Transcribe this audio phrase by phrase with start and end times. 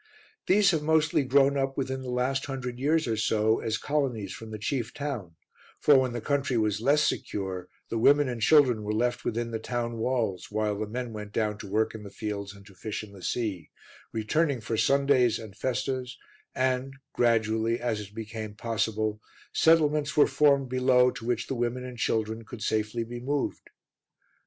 [0.47, 4.49] These have mostly grown up within the last hundred years or so as colonies from
[4.49, 5.35] the chief town,
[5.79, 9.59] for when the country was less secure the women and children were left within the
[9.59, 13.03] town walls while the men went down to work in the fields and to fish
[13.03, 13.69] in the sea,
[14.11, 16.17] returning for Sundays and festas,
[16.55, 19.21] and gradually, as it became possible,
[19.53, 23.69] settlements were formed below to which the women and children could safely be moved.